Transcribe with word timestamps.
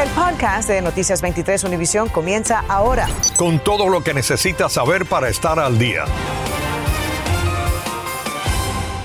El 0.00 0.08
podcast 0.12 0.66
de 0.66 0.80
Noticias 0.80 1.20
23 1.20 1.62
Univisión 1.64 2.08
comienza 2.08 2.64
ahora. 2.68 3.06
Con 3.36 3.58
todo 3.58 3.90
lo 3.90 4.02
que 4.02 4.14
necesitas 4.14 4.72
saber 4.72 5.04
para 5.04 5.28
estar 5.28 5.58
al 5.58 5.78
día. 5.78 6.06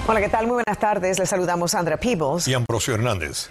Hola, 0.07 0.21
¿qué 0.21 0.29
tal? 0.29 0.47
Muy 0.47 0.53
buenas 0.53 0.79
tardes. 0.79 1.19
Les 1.19 1.27
saludamos 1.27 1.71
Sandra 1.71 1.97
Peebles 1.97 2.47
y 2.47 2.53
Ambrosio 2.53 2.93
Hernández. 2.93 3.49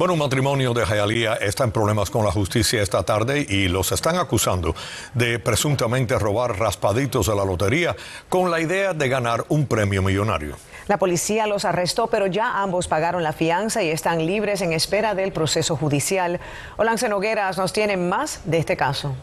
Bueno, 0.00 0.14
un 0.14 0.20
matrimonio 0.20 0.72
de 0.72 0.86
Hialeah 0.86 1.34
está 1.42 1.64
en 1.64 1.72
problemas 1.72 2.08
con 2.08 2.24
la 2.24 2.32
justicia 2.32 2.80
esta 2.80 3.02
tarde 3.02 3.44
y 3.46 3.68
los 3.68 3.92
están 3.92 4.16
acusando 4.16 4.74
de 5.12 5.38
presuntamente 5.38 6.18
robar 6.18 6.58
raspaditos 6.58 7.26
de 7.26 7.36
la 7.36 7.44
lotería 7.44 7.94
con 8.30 8.50
la 8.50 8.62
idea 8.62 8.94
de 8.94 9.10
ganar 9.10 9.44
un 9.50 9.66
premio 9.66 10.00
millonario. 10.00 10.56
La 10.88 10.96
policía 10.96 11.46
los 11.46 11.66
arrestó, 11.66 12.06
pero 12.06 12.26
ya 12.26 12.62
ambos 12.62 12.88
pagaron 12.88 13.22
la 13.22 13.34
fianza 13.34 13.82
y 13.82 13.90
están 13.90 14.24
libres 14.24 14.62
en 14.62 14.72
espera 14.72 15.14
del 15.14 15.32
proceso 15.32 15.76
judicial. 15.76 16.40
Olance 16.78 17.06
Nogueras 17.10 17.58
nos 17.58 17.74
tiene 17.74 17.98
más 17.98 18.40
de 18.46 18.56
este 18.56 18.78
caso. 18.78 19.14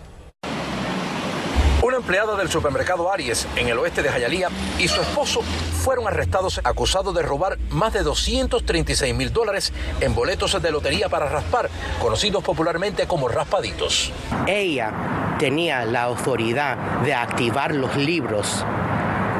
Una 1.97 2.03
empleada 2.05 2.35
del 2.35 2.51
supermercado 2.51 3.11
Aries 3.11 3.47
en 3.55 3.69
el 3.69 3.79
oeste 3.79 4.03
de 4.03 4.09
Jayalía 4.09 4.49
y 4.77 4.87
su 4.87 5.01
esposo 5.01 5.41
fueron 5.41 6.07
arrestados 6.07 6.61
acusados 6.63 7.15
de 7.15 7.23
robar 7.23 7.57
más 7.71 7.91
de 7.91 8.03
236 8.03 9.15
mil 9.15 9.33
dólares 9.33 9.73
en 9.99 10.13
boletos 10.13 10.61
de 10.61 10.69
lotería 10.69 11.09
para 11.09 11.27
raspar, 11.27 11.71
conocidos 11.99 12.43
popularmente 12.43 13.07
como 13.07 13.27
raspaditos. 13.27 14.11
Ella 14.45 14.93
tenía 15.39 15.85
la 15.85 16.03
autoridad 16.03 16.77
de 17.01 17.15
activar 17.15 17.73
los 17.73 17.95
libros 17.95 18.63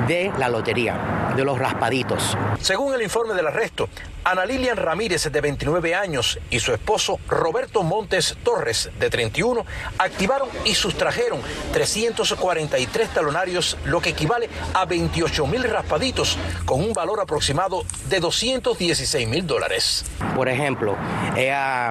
de 0.08 0.34
la 0.40 0.50
lotería, 0.50 0.96
de 1.38 1.46
los 1.46 1.58
raspaditos. 1.58 2.36
Según 2.59 2.96
el 2.96 3.04
informe 3.04 3.36
del 3.36 3.48
arresto, 3.48 3.88
Ana 4.23 4.44
Lilian 4.44 4.76
Ramírez, 4.76 5.32
de 5.32 5.40
29 5.40 5.96
años, 5.96 6.40
y 6.50 6.60
su 6.60 6.73
esposo 6.73 7.20
Roberto 7.30 7.84
Montes 7.84 8.36
Torres, 8.44 8.90
de 9.00 9.10
31, 9.10 9.63
activaron 10.00 10.50
y 10.66 10.73
sustrajeron 10.73 11.40
343 11.71 13.10
talonarios, 13.13 13.77
lo 13.85 14.02
que 14.02 14.10
equivale 14.10 14.49
a 14.74 14.85
28 14.85 15.48
mil 15.48 15.63
raspaditos, 15.63 16.38
con 16.65 16.82
un 16.82 16.91
valor 16.91 17.21
aproximado 17.21 17.85
de 18.10 18.20
216 18.20 19.27
mil 19.27 19.46
dólares. 19.46 20.04
Por 20.35 20.49
ejemplo, 20.49 20.98
ella 21.38 21.90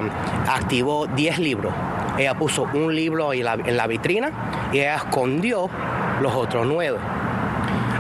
activó 0.48 1.06
10 1.06 1.39
libros. 1.39 1.72
Ella 2.19 2.34
puso 2.34 2.64
un 2.64 2.94
libro 2.94 3.33
en 3.33 3.44
la, 3.44 3.55
en 3.55 3.77
la 3.77 3.86
vitrina 3.86 4.70
y 4.72 4.80
ella 4.80 4.97
escondió 4.97 5.70
los 6.20 6.34
otros 6.34 6.67
nueve. 6.67 6.98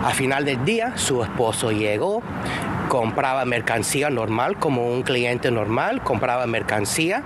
Al 0.06 0.14
final 0.14 0.44
del 0.44 0.64
día, 0.64 0.96
su 0.96 1.20
esposo 1.24 1.72
llegó, 1.72 2.22
compraba 2.88 3.44
mercancía 3.44 4.08
normal 4.08 4.56
como 4.56 4.86
un 4.86 5.02
cliente 5.02 5.50
normal, 5.50 6.00
compraba 6.00 6.46
mercancía 6.46 7.24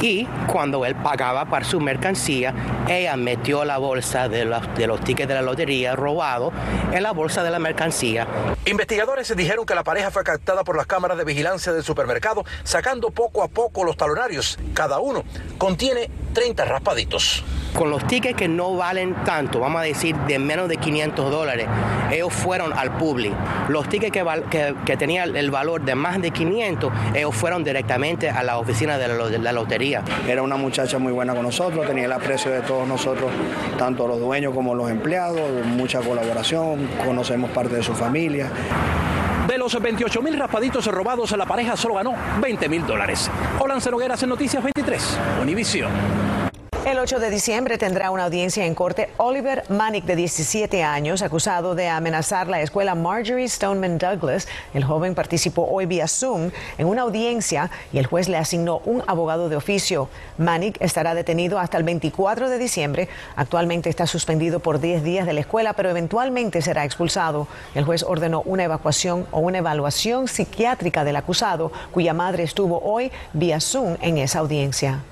y 0.00 0.26
cuando 0.48 0.84
él 0.84 0.96
pagaba 0.96 1.44
para 1.44 1.64
su 1.64 1.78
mercancía, 1.80 2.52
ella 2.88 3.16
metió 3.16 3.64
la 3.64 3.78
bolsa 3.78 4.28
de 4.28 4.44
los, 4.44 4.74
de 4.74 4.86
los 4.86 5.00
tickets 5.00 5.28
de 5.28 5.34
la 5.34 5.42
lotería 5.42 5.94
robado 5.94 6.52
en 6.92 7.02
la 7.02 7.12
bolsa 7.12 7.42
de 7.42 7.50
la 7.50 7.58
mercancía. 7.58 8.26
Investigadores 8.64 9.34
dijeron 9.36 9.66
que 9.66 9.74
la 9.74 9.84
pareja 9.84 10.10
fue 10.10 10.24
captada 10.24 10.64
por 10.64 10.76
las 10.76 10.86
cámaras 10.86 11.18
de 11.18 11.24
vigilancia 11.24 11.72
del 11.72 11.82
supermercado, 11.82 12.44
sacando 12.64 13.10
poco 13.10 13.42
a 13.42 13.48
poco 13.48 13.84
los 13.84 13.96
talonarios. 13.96 14.58
Cada 14.74 14.98
uno 14.98 15.24
contiene 15.58 16.10
30 16.32 16.64
raspaditos. 16.64 17.44
Con 17.74 17.90
los 17.90 18.06
tickets 18.06 18.36
que 18.36 18.48
no 18.48 18.76
valen 18.76 19.14
tanto, 19.24 19.60
vamos 19.60 19.80
a 19.82 19.84
decir 19.84 20.16
de 20.16 20.38
menos 20.38 20.68
de 20.68 20.78
500 20.78 21.30
dólares, 21.30 21.66
ellos 22.10 22.32
fueron 22.32 22.72
al 22.72 22.96
public. 22.96 23.32
Los 23.68 23.88
tickets 23.88 24.12
que, 24.12 24.24
que, 24.50 24.74
que 24.84 24.96
tenían 24.96 25.36
el 25.36 25.50
valor 25.50 25.82
de 25.82 25.94
más 25.94 26.20
de 26.20 26.30
500, 26.30 26.92
ellos 27.14 27.34
fueron 27.34 27.64
directamente 27.64 28.30
a 28.30 28.42
la 28.42 28.58
oficina 28.58 28.98
de 28.98 29.08
la, 29.08 29.26
de 29.26 29.38
la 29.38 29.52
lotería. 29.52 30.02
Era 30.26 30.42
una 30.42 30.56
muchacha 30.56 30.98
muy 30.98 31.12
buena 31.12 31.34
con 31.34 31.42
nosotros, 31.42 31.86
tenía 31.86 32.06
el 32.06 32.12
aprecio 32.12 32.50
de 32.50 32.60
todos 32.62 32.77
nosotros, 32.86 33.30
tanto 33.78 34.06
los 34.06 34.20
dueños 34.20 34.54
como 34.54 34.74
los 34.74 34.90
empleados, 34.90 35.40
mucha 35.66 36.00
colaboración, 36.00 36.88
conocemos 37.04 37.50
parte 37.50 37.76
de 37.76 37.82
su 37.82 37.94
familia. 37.94 38.50
De 39.48 39.56
los 39.56 39.80
28 39.80 40.20
mil 40.20 40.38
raspaditos 40.38 40.86
robados, 40.86 41.34
la 41.36 41.46
pareja 41.46 41.76
solo 41.76 41.94
ganó 41.94 42.14
20 42.40 42.68
mil 42.68 42.86
dólares. 42.86 43.30
Olan 43.58 43.80
Nogueras 43.90 44.22
en 44.22 44.28
Noticias 44.28 44.62
23, 44.62 45.18
Univisión. 45.40 46.27
El 46.88 46.98
8 46.98 47.18
de 47.20 47.28
diciembre 47.28 47.76
tendrá 47.76 48.10
una 48.10 48.24
audiencia 48.24 48.64
en 48.64 48.74
corte 48.74 49.10
Oliver 49.18 49.62
Manick, 49.68 50.06
de 50.06 50.16
17 50.16 50.82
años, 50.82 51.20
acusado 51.20 51.74
de 51.74 51.86
amenazar 51.86 52.48
la 52.48 52.62
escuela 52.62 52.94
Marjorie 52.94 53.46
Stoneman 53.46 53.98
Douglas. 53.98 54.48
El 54.72 54.84
joven 54.84 55.14
participó 55.14 55.68
hoy 55.70 55.84
vía 55.84 56.08
Zoom 56.08 56.50
en 56.78 56.86
una 56.86 57.02
audiencia 57.02 57.70
y 57.92 57.98
el 57.98 58.06
juez 58.06 58.30
le 58.30 58.38
asignó 58.38 58.80
un 58.86 59.02
abogado 59.06 59.50
de 59.50 59.56
oficio. 59.56 60.08
Manick 60.38 60.80
estará 60.80 61.14
detenido 61.14 61.58
hasta 61.58 61.76
el 61.76 61.84
24 61.84 62.48
de 62.48 62.56
diciembre. 62.56 63.10
Actualmente 63.36 63.90
está 63.90 64.06
suspendido 64.06 64.60
por 64.60 64.80
10 64.80 65.02
días 65.04 65.26
de 65.26 65.34
la 65.34 65.40
escuela, 65.40 65.74
pero 65.74 65.90
eventualmente 65.90 66.62
será 66.62 66.86
expulsado. 66.86 67.48
El 67.74 67.84
juez 67.84 68.02
ordenó 68.02 68.40
una 68.46 68.64
evacuación 68.64 69.26
o 69.30 69.40
una 69.40 69.58
evaluación 69.58 70.26
psiquiátrica 70.26 71.04
del 71.04 71.16
acusado, 71.16 71.70
cuya 71.92 72.14
madre 72.14 72.44
estuvo 72.44 72.80
hoy 72.82 73.12
vía 73.34 73.60
Zoom 73.60 73.98
en 74.00 74.16
esa 74.16 74.38
audiencia. 74.38 75.02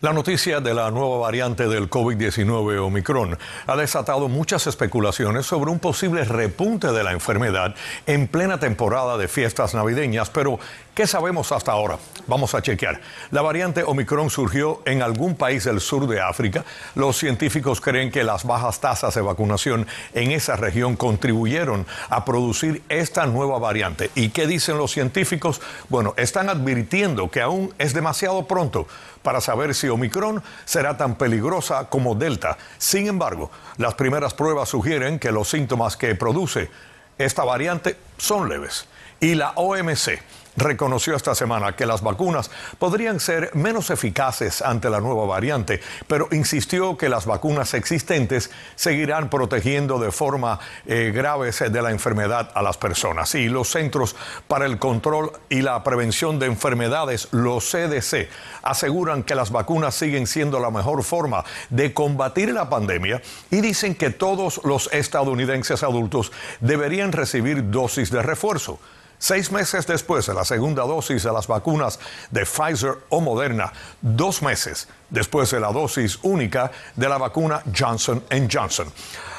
La 0.00 0.12
noticia 0.12 0.60
de 0.60 0.74
la 0.74 0.92
nueva 0.92 1.18
variante 1.18 1.66
del 1.66 1.90
COVID-19 1.90 2.78
Omicron 2.78 3.36
ha 3.66 3.74
desatado 3.74 4.28
muchas 4.28 4.68
especulaciones 4.68 5.44
sobre 5.44 5.72
un 5.72 5.80
posible 5.80 6.22
repunte 6.22 6.92
de 6.92 7.02
la 7.02 7.10
enfermedad 7.10 7.74
en 8.06 8.28
plena 8.28 8.60
temporada 8.60 9.18
de 9.18 9.26
fiestas 9.26 9.74
navideñas, 9.74 10.30
pero 10.30 10.60
¿qué 10.98 11.06
sabemos 11.06 11.52
hasta 11.52 11.70
ahora? 11.70 11.96
Vamos 12.26 12.56
a 12.56 12.60
chequear. 12.60 13.00
La 13.30 13.40
variante 13.40 13.84
Omicron 13.84 14.30
surgió 14.30 14.82
en 14.84 15.00
algún 15.00 15.36
país 15.36 15.62
del 15.62 15.80
sur 15.80 16.08
de 16.08 16.20
África. 16.20 16.64
Los 16.96 17.16
científicos 17.16 17.80
creen 17.80 18.10
que 18.10 18.24
las 18.24 18.42
bajas 18.42 18.80
tasas 18.80 19.14
de 19.14 19.20
vacunación 19.20 19.86
en 20.12 20.32
esa 20.32 20.56
región 20.56 20.96
contribuyeron 20.96 21.86
a 22.10 22.24
producir 22.24 22.82
esta 22.88 23.26
nueva 23.26 23.60
variante. 23.60 24.10
¿Y 24.16 24.30
qué 24.30 24.48
dicen 24.48 24.76
los 24.76 24.90
científicos? 24.90 25.60
Bueno, 25.88 26.14
están 26.16 26.48
advirtiendo 26.48 27.30
que 27.30 27.42
aún 27.42 27.72
es 27.78 27.94
demasiado 27.94 28.48
pronto 28.48 28.88
para 29.22 29.40
saber 29.40 29.76
si 29.76 29.88
Omicron 29.88 30.42
será 30.64 30.96
tan 30.96 31.14
peligrosa 31.14 31.88
como 31.88 32.16
Delta. 32.16 32.58
Sin 32.76 33.06
embargo, 33.06 33.52
las 33.76 33.94
primeras 33.94 34.34
pruebas 34.34 34.68
sugieren 34.68 35.20
que 35.20 35.30
los 35.30 35.48
síntomas 35.48 35.96
que 35.96 36.16
produce 36.16 36.68
esta 37.18 37.44
variante 37.44 37.96
son 38.16 38.48
leves. 38.48 38.88
Y 39.20 39.36
la 39.36 39.52
OMC 39.54 40.18
reconoció 40.58 41.14
esta 41.14 41.34
semana 41.34 41.76
que 41.76 41.86
las 41.86 42.02
vacunas 42.02 42.50
podrían 42.78 43.20
ser 43.20 43.50
menos 43.54 43.90
eficaces 43.90 44.60
ante 44.60 44.90
la 44.90 45.00
nueva 45.00 45.24
variante, 45.24 45.80
pero 46.06 46.28
insistió 46.32 46.96
que 46.96 47.08
las 47.08 47.26
vacunas 47.26 47.74
existentes 47.74 48.50
seguirán 48.74 49.30
protegiendo 49.30 49.98
de 49.98 50.10
forma 50.12 50.58
eh, 50.86 51.12
grave 51.14 51.52
de 51.52 51.82
la 51.82 51.90
enfermedad 51.90 52.50
a 52.54 52.62
las 52.62 52.76
personas. 52.76 53.34
Y 53.34 53.48
los 53.48 53.70
Centros 53.70 54.16
para 54.48 54.66
el 54.66 54.78
Control 54.78 55.32
y 55.48 55.62
la 55.62 55.82
Prevención 55.82 56.38
de 56.38 56.46
Enfermedades, 56.46 57.28
los 57.30 57.70
CDC, 57.70 58.28
aseguran 58.62 59.22
que 59.22 59.34
las 59.34 59.50
vacunas 59.50 59.94
siguen 59.94 60.26
siendo 60.26 60.60
la 60.60 60.70
mejor 60.70 61.02
forma 61.04 61.44
de 61.70 61.94
combatir 61.94 62.52
la 62.52 62.68
pandemia 62.68 63.22
y 63.50 63.60
dicen 63.60 63.94
que 63.94 64.10
todos 64.10 64.60
los 64.64 64.92
estadounidenses 64.92 65.82
adultos 65.82 66.32
deberían 66.60 67.12
recibir 67.12 67.70
dosis 67.70 68.10
de 68.10 68.22
refuerzo. 68.22 68.78
Seis 69.18 69.50
meses 69.50 69.86
después 69.86 70.26
de 70.26 70.34
la 70.34 70.44
segunda 70.44 70.82
dosis 70.82 71.24
de 71.24 71.32
las 71.32 71.48
vacunas 71.48 71.98
de 72.30 72.44
Pfizer 72.44 72.98
o 73.08 73.20
Moderna, 73.20 73.72
dos 74.00 74.42
meses 74.42 74.86
después 75.10 75.50
de 75.50 75.58
la 75.58 75.72
dosis 75.72 76.18
única 76.22 76.70
de 76.94 77.08
la 77.08 77.18
vacuna 77.18 77.62
Johnson 77.76 78.22
Johnson. 78.50 78.92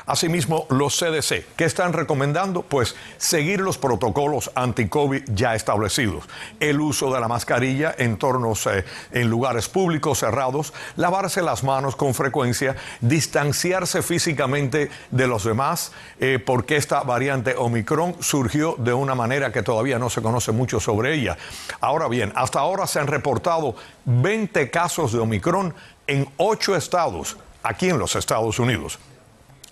Asimismo, 0.09 0.65
los 0.69 0.97
CDC, 0.97 1.45
¿qué 1.55 1.65
están 1.65 1.93
recomendando? 1.93 2.63
Pues 2.63 2.95
seguir 3.17 3.61
los 3.61 3.77
protocolos 3.77 4.49
anti-COVID 4.55 5.21
ya 5.35 5.53
establecidos. 5.53 6.23
El 6.59 6.81
uso 6.81 7.13
de 7.13 7.19
la 7.19 7.27
mascarilla 7.27 7.93
en 7.95 8.17
eh, 8.17 8.85
en 9.11 9.29
lugares 9.29 9.69
públicos 9.69 10.17
cerrados, 10.17 10.73
lavarse 10.95 11.43
las 11.43 11.63
manos 11.63 11.95
con 11.95 12.15
frecuencia, 12.15 12.75
distanciarse 13.01 14.01
físicamente 14.01 14.89
de 15.11 15.27
los 15.27 15.43
demás, 15.43 15.91
eh, 16.19 16.39
porque 16.43 16.75
esta 16.75 17.01
variante 17.01 17.53
Omicron 17.55 18.15
surgió 18.19 18.77
de 18.79 18.93
una 18.93 19.13
manera 19.13 19.51
que 19.51 19.61
todavía 19.61 19.99
no 19.99 20.09
se 20.09 20.23
conoce 20.23 20.51
mucho 20.51 20.79
sobre 20.79 21.13
ella. 21.13 21.37
Ahora 21.81 22.07
bien, 22.07 22.33
hasta 22.35 22.61
ahora 22.61 22.87
se 22.87 22.99
han 22.99 23.05
reportado 23.05 23.75
20 24.05 24.71
casos 24.71 25.13
de 25.13 25.19
Omicron 25.19 25.75
en 26.07 26.27
ocho 26.37 26.75
estados 26.75 27.37
aquí 27.61 27.89
en 27.89 27.99
los 27.99 28.15
Estados 28.15 28.57
Unidos. 28.57 28.97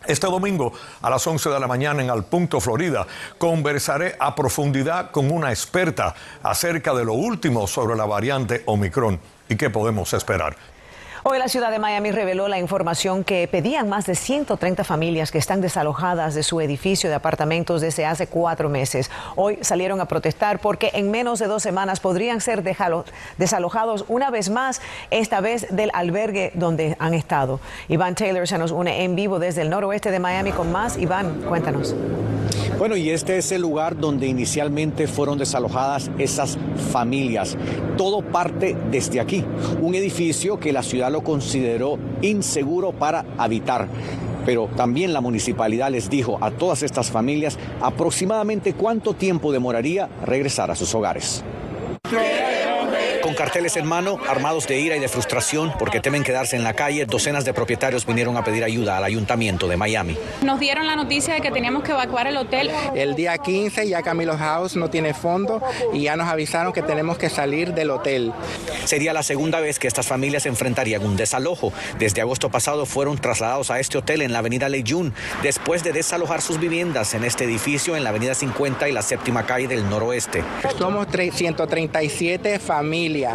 Este 0.08 0.26
domingo 0.28 0.72
a 1.02 1.10
las 1.10 1.28
11 1.28 1.50
de 1.50 1.60
la 1.60 1.68
mañana 1.68 2.02
en 2.02 2.10
Al 2.10 2.24
Punto, 2.24 2.62
Florida, 2.62 3.06
conversaré 3.38 4.16
a 4.18 4.34
profundidad 4.34 5.12
con 5.12 5.30
una 5.30 5.50
experta 5.50 6.16
acerca 6.44 6.94
de 6.94 7.04
lo 7.04 7.14
último 7.14 7.68
sobre 7.68 7.98
la 7.98 8.06
variante 8.06 8.64
Omicron 8.68 9.20
y 9.50 9.58
qué 9.58 9.70
podemos 9.70 10.14
esperar. 10.14 10.56
Hoy 11.30 11.40
la 11.40 11.50
ciudad 11.50 11.72
de 11.72 11.78
Miami 11.78 12.12
reveló 12.12 12.48
la 12.48 12.58
información 12.58 13.26
que 13.26 13.50
pedían 13.52 13.90
más 13.90 14.06
de 14.06 14.16
130 14.16 14.86
familias 14.86 15.30
que 15.30 15.38
están 15.38 15.60
desalojadas 15.60 16.36
de 16.36 16.42
su 16.42 16.62
edificio 16.62 17.10
de 17.10 17.18
apartamentos 17.18 17.82
desde 17.82 18.06
hace 18.06 18.28
cuatro 18.28 18.70
meses. 18.70 19.12
Hoy 19.36 19.60
salieron 19.60 20.00
a 20.00 20.06
protestar 20.06 20.60
porque 20.60 20.92
en 20.94 21.12
menos 21.12 21.40
de 21.40 21.48
dos 21.48 21.62
semanas 21.62 22.00
podrían 22.00 22.40
ser 22.40 22.64
desalojados 22.64 24.06
una 24.08 24.32
vez 24.32 24.50
más, 24.50 24.82
esta 25.12 25.42
vez 25.42 25.68
del 25.70 25.92
albergue 25.94 26.54
donde 26.54 26.96
han 26.98 27.14
estado. 27.14 27.60
Iván 27.90 28.16
Taylor 28.16 28.48
se 28.48 28.58
nos 28.58 28.72
une 28.72 29.04
en 29.04 29.18
vivo 29.18 29.38
desde 29.38 29.64
el 29.64 29.70
noroeste 29.70 30.12
de 30.12 30.20
Miami 30.20 30.54
con 30.54 30.72
más. 30.72 30.96
Iván, 30.96 31.42
cuéntanos. 31.42 31.94
Bueno, 32.78 32.96
y 32.96 33.10
este 33.10 33.40
es 33.40 33.52
el 33.52 33.64
lugar 33.64 33.98
donde 33.98 34.28
inicialmente 34.28 35.08
fueron 35.08 35.40
desalojadas 35.40 36.12
esas 36.20 36.60
familias. 36.92 37.58
Todo 37.98 38.22
parte 38.22 38.78
desde 38.92 39.20
aquí, 39.20 39.44
un 39.82 39.96
edificio 39.96 40.60
que 40.60 40.72
la 40.72 40.84
ciudad 40.84 41.12
lo 41.12 41.24
consideró 41.24 41.98
inseguro 42.22 42.92
para 42.92 43.26
habitar 43.38 43.88
pero 44.46 44.70
también 44.78 45.12
la 45.12 45.20
municipalidad 45.20 45.92
les 45.92 46.10
dijo 46.10 46.38
a 46.40 46.52
todas 46.52 46.82
estas 46.82 47.12
familias 47.12 47.60
aproximadamente 47.82 48.72
cuánto 48.72 49.14
tiempo 49.14 49.52
demoraría 49.52 50.08
regresar 50.26 50.72
a 50.72 50.76
sus 50.76 50.96
hogares 50.96 51.44
carteles 53.38 53.78
en 53.78 53.86
mano, 53.86 54.18
armados 54.28 54.68
de 54.68 54.80
ira 54.80 54.98
y 54.98 55.00
de 55.00 55.08
frustración 55.08 55.72
porque 55.78 56.00
temen 56.00 56.24
quedarse 56.24 56.56
en 56.56 56.64
la 56.64 56.74
calle, 56.74 57.06
docenas 57.06 57.46
de 57.46 57.54
propietarios 57.54 58.06
vinieron 58.06 58.36
a 58.36 58.44
pedir 58.44 58.64
ayuda 58.64 58.98
al 58.98 59.04
ayuntamiento 59.04 59.68
de 59.68 59.78
Miami. 59.78 60.18
Nos 60.42 60.60
dieron 60.60 60.88
la 60.88 60.96
noticia 60.96 61.36
de 61.36 61.42
que 61.42 61.52
teníamos 61.52 61.84
que 61.84 61.92
evacuar 61.92 62.26
el 62.26 62.36
hotel. 62.36 62.72
El 62.96 63.16
día 63.16 63.38
15 63.38 63.88
ya 63.88 64.02
Camilo 64.02 64.36
House 64.38 64.76
no 64.76 64.90
tiene 64.90 65.14
fondo 65.14 65.62
y 65.94 66.02
ya 66.02 66.16
nos 66.16 66.28
avisaron 66.28 66.74
que 66.74 66.82
tenemos 66.82 67.20
que 67.20 67.30
salir 67.30 67.74
del 67.74 67.92
hotel. 67.92 68.34
Sería 68.86 69.14
la 69.14 69.22
segunda 69.22 69.60
vez 69.60 69.78
que 69.78 69.88
estas 69.88 70.08
familias 70.08 70.48
enfrentarían 70.48 71.06
un 71.06 71.16
desalojo. 71.16 71.72
Desde 72.00 72.22
agosto 72.22 72.50
pasado 72.50 72.88
fueron 72.88 73.20
trasladados 73.20 73.70
a 73.70 73.80
este 73.80 74.00
hotel 74.00 74.24
en 74.24 74.34
la 74.34 74.40
avenida 74.40 74.68
Leyun 74.68 75.14
después 75.44 75.84
de 75.84 75.94
desalojar 75.94 76.42
sus 76.42 76.60
viviendas 76.60 77.14
en 77.14 77.24
este 77.24 77.44
edificio 77.44 77.96
en 77.96 78.04
la 78.04 78.10
avenida 78.10 78.34
50 78.34 78.90
y 78.90 78.92
la 78.92 79.04
séptima 79.04 79.46
calle 79.46 79.68
del 79.68 79.88
noroeste. 79.88 80.44
Somos 80.80 81.08
137 81.08 82.60
familias 82.60 83.27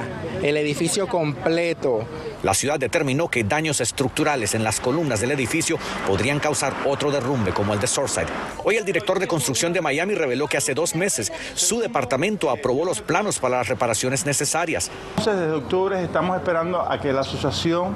el 0.43 0.57
edificio 0.57 1.07
completo. 1.07 2.05
La 2.43 2.55
ciudad 2.55 2.79
determinó 2.79 3.29
que 3.29 3.45
daños 3.45 3.81
estructurales 3.81 4.55
en 4.55 4.65
las 4.65 4.81
columnas 4.81 5.21
del 5.21 5.31
edificio 5.31 5.79
podrían 6.07 6.41
causar 6.41 6.75
otro 6.87 7.11
derrumbe 7.11 7.53
como 7.53 7.73
el 7.75 7.81
de 7.81 7.87
Surfside. 7.87 8.27
Hoy 8.65 8.77
el 8.77 8.85
director 8.85 9.19
de 9.19 9.27
construcción 9.27 9.73
de 9.73 9.81
Miami 9.81 10.15
reveló 10.15 10.49
que 10.49 10.57
hace 10.57 10.75
dos 10.75 10.95
meses 10.95 11.33
su 11.55 11.81
departamento 11.81 12.51
aprobó 12.51 12.85
los 12.85 13.01
planos 13.01 13.39
para 13.39 13.59
las 13.59 13.69
reparaciones 13.69 14.27
necesarias. 14.27 14.91
Desde 15.17 15.51
octubre 15.51 16.03
estamos 16.03 16.37
esperando 16.37 16.81
a 16.81 17.01
que 17.01 17.13
la 17.13 17.21
asociación 17.21 17.95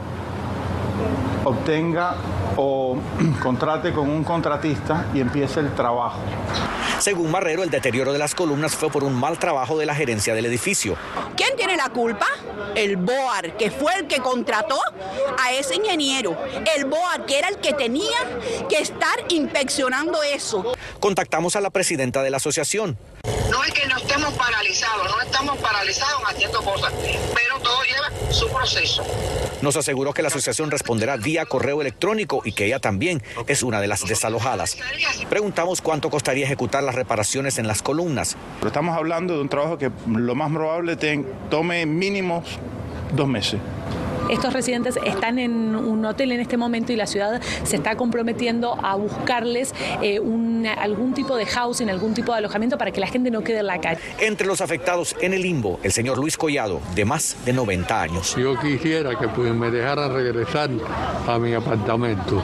obtenga 1.45 2.17
o 2.57 2.97
contrate 3.43 3.93
con 3.93 4.09
un 4.11 4.25
contratista 4.25 5.07
y 5.15 5.21
empiece 5.21 5.61
el 5.61 5.75
trabajo. 5.75 6.21
Según 6.99 7.31
Marrero, 7.31 7.63
el 7.63 7.71
deterioro 7.71 8.13
de 8.13 8.19
las 8.19 8.35
columnas 8.35 8.75
fue 8.75 8.91
por 8.91 9.05
un 9.05 9.15
mal 9.15 9.39
trabajo 9.39 9.77
de 9.77 9.85
la 9.85 9.95
gerencia 9.95 10.35
del 10.35 10.47
edificio. 10.47 10.97
¿Quién 11.37 11.55
tiene 11.57 11.77
la 11.77 11.91
culpa? 11.91 12.27
El 12.75 12.97
BOAR, 12.97 13.57
que 13.57 13.71
fue 13.71 13.95
el 13.97 14.07
que 14.07 14.19
contrató 14.19 14.79
a 15.39 15.53
ese 15.53 15.77
ingeniero. 15.77 16.37
El 16.75 16.87
BOAR, 16.87 17.27
que 17.27 17.39
era 17.39 17.49
el 17.49 17.59
que 17.59 17.75
tenía 17.75 18.19
que 18.69 18.79
estar 18.79 19.17
inspeccionando 19.29 20.23
eso. 20.23 20.75
Contactamos 20.99 21.55
a 21.57 21.61
la 21.61 21.71
presidenta 21.71 22.23
de 22.23 22.31
la 22.31 22.39
asociación. 22.39 22.99
No 23.51 23.63
es 23.63 23.73
que 23.73 23.87
no 23.87 23.97
estemos 24.17 24.35
paralizados, 24.39 25.11
no 25.15 25.21
estamos 25.21 25.59
paralizados 25.59 26.23
haciendo 26.27 26.63
cosas, 26.63 26.91
pero 27.35 27.61
todo 27.63 27.83
lleva 27.83 28.33
su 28.33 28.49
proceso. 28.49 29.05
Nos 29.61 29.77
aseguró 29.77 30.15
que 30.15 30.23
la 30.23 30.29
asociación 30.29 30.71
responderá 30.71 31.17
vía 31.19 31.45
correo 31.45 31.83
electrónico 31.83 32.41
y 32.45 32.53
que 32.53 32.65
ella 32.65 32.79
también 32.79 33.23
es 33.47 33.63
una 33.63 33.81
de 33.81 33.89
las 33.89 34.07
desalojadas. 34.07 34.79
Preguntamos 35.29 35.83
cuánto 35.83 36.09
costaría 36.09 36.47
ejecutar 36.47 36.83
las 36.83 36.95
reparaciones 36.95 37.59
en 37.59 37.67
las 37.67 37.83
columnas. 37.83 38.37
estamos 38.65 38.97
hablando 38.97 39.35
de 39.35 39.41
un 39.43 39.51
trabajo 39.51 39.77
que 39.77 39.91
lo 40.07 40.35
más 40.35 40.51
probable 40.51 40.97
tome 41.51 41.85
mínimo 41.85 42.43
dos 43.15 43.29
meses. 43.29 43.61
Estos 44.31 44.53
residentes 44.53 44.99
están 45.05 45.39
en 45.39 45.77
un 45.77 46.05
hotel 46.05 46.33
en 46.33 46.41
este 46.41 46.57
momento 46.57 46.93
y 46.93 46.97
la 46.97 47.07
ciudad 47.07 47.41
se 47.65 47.77
está 47.77 47.97
comprometiendo 47.97 48.77
a 48.83 48.97
buscarles 48.97 49.75
eh, 50.03 50.21
algún 50.79 51.15
tipo 51.15 51.37
de 51.37 51.47
housing, 51.47 51.89
algún 51.89 52.15
tipo 52.15 52.33
de 52.33 52.39
alojamiento 52.39 52.79
para 52.79 52.91
que 52.91 53.01
la 53.01 53.07
gente 53.07 53.31
no 53.31 53.43
quede 53.43 53.61
en 53.61 53.67
la 53.67 53.81
calle. 53.81 54.01
Entre 54.19 54.47
los 54.47 54.61
afectados 54.61 55.15
en 55.21 55.33
el 55.33 55.43
limbo, 55.43 55.79
el 55.83 55.93
señor 55.93 56.19
Luis 56.19 56.37
Collado, 56.37 56.81
de 56.95 57.05
más 57.05 57.37
de 57.45 57.53
90 57.53 58.01
años. 58.01 58.37
Yo 58.37 58.59
quisiera 58.59 59.19
que 59.19 59.29
pues, 59.29 59.55
me 59.55 59.71
dejaran 59.71 60.13
regresar 60.13 60.71
a 61.27 61.39
mi 61.39 61.55
apartamento. 61.55 62.43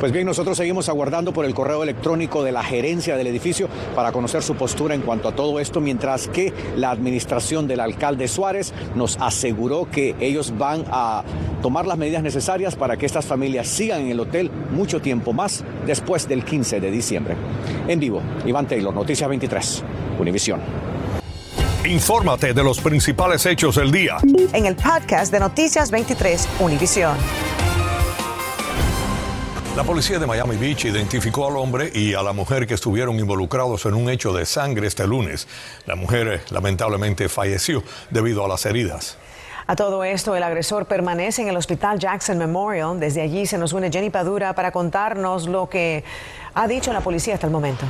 Pues 0.00 0.12
bien, 0.12 0.26
nosotros 0.26 0.56
seguimos 0.56 0.88
aguardando 0.88 1.32
por 1.32 1.44
el 1.44 1.54
correo 1.54 1.82
electrónico 1.82 2.42
de 2.42 2.52
la 2.52 2.62
gerencia 2.62 3.16
del 3.16 3.26
edificio 3.26 3.68
para 3.94 4.12
conocer 4.12 4.42
su 4.42 4.54
postura 4.54 4.94
en 4.94 5.00
cuanto 5.00 5.28
a 5.28 5.32
todo 5.34 5.60
esto, 5.60 5.80
mientras 5.80 6.28
que 6.28 6.52
la 6.76 6.90
administración 6.90 7.66
del 7.66 7.80
alcalde 7.80 8.28
Suárez 8.28 8.74
nos 8.94 9.16
aseguró 9.20 9.88
que 9.90 10.14
ellos 10.20 10.52
van 10.58 10.84
a 10.90 11.22
tomar 11.62 11.86
las 11.86 11.96
medidas 11.96 12.22
necesarias 12.22 12.76
para 12.76 12.96
que 12.96 13.06
estas 13.06 13.24
familias 13.24 13.68
sigan 13.68 14.02
en 14.02 14.10
el 14.10 14.20
hotel 14.20 14.50
mucho 14.72 15.00
tiempo 15.00 15.32
más 15.32 15.64
después 15.86 16.28
del 16.28 16.44
15 16.44 16.80
de 16.80 16.90
diciembre. 16.90 17.36
En 17.88 18.00
vivo, 18.00 18.20
Iván 18.44 18.66
Taylor, 18.66 18.92
Noticias 18.92 19.28
23, 19.28 19.84
Univisión. 20.18 20.60
Infórmate 21.86 22.52
de 22.52 22.64
los 22.64 22.80
principales 22.80 23.44
hechos 23.46 23.76
del 23.76 23.90
día. 23.90 24.16
En 24.52 24.66
el 24.66 24.74
podcast 24.74 25.30
de 25.30 25.40
Noticias 25.40 25.90
23, 25.90 26.48
Univisión. 26.60 27.14
La 29.76 29.82
policía 29.82 30.20
de 30.20 30.26
Miami 30.26 30.56
Beach 30.56 30.84
identificó 30.84 31.48
al 31.48 31.56
hombre 31.56 31.90
y 31.92 32.14
a 32.14 32.22
la 32.22 32.32
mujer 32.32 32.64
que 32.64 32.74
estuvieron 32.74 33.18
involucrados 33.18 33.84
en 33.86 33.94
un 33.94 34.08
hecho 34.08 34.32
de 34.32 34.46
sangre 34.46 34.86
este 34.86 35.04
lunes. 35.04 35.48
La 35.84 35.96
mujer 35.96 36.28
eh, 36.28 36.40
lamentablemente 36.50 37.28
falleció 37.28 37.82
debido 38.08 38.44
a 38.44 38.48
las 38.48 38.64
heridas. 38.66 39.18
A 39.66 39.74
todo 39.74 40.04
esto, 40.04 40.36
el 40.36 40.44
agresor 40.44 40.86
permanece 40.86 41.42
en 41.42 41.48
el 41.48 41.56
hospital 41.56 41.98
Jackson 41.98 42.38
Memorial. 42.38 43.00
Desde 43.00 43.20
allí 43.22 43.46
se 43.46 43.58
nos 43.58 43.72
une 43.72 43.90
Jenny 43.90 44.10
Padura 44.10 44.54
para 44.54 44.70
contarnos 44.70 45.48
lo 45.48 45.68
que 45.68 46.04
ha 46.54 46.68
dicho 46.68 46.92
la 46.92 47.00
policía 47.00 47.34
hasta 47.34 47.48
el 47.48 47.52
momento. 47.52 47.84